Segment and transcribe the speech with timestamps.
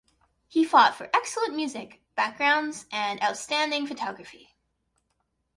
[0.47, 4.55] He fought for excellent music backgrounds and outstanding photography.